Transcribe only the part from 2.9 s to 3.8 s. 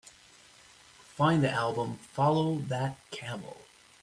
Camel